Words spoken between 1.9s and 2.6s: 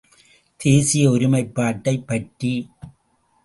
பற்றி.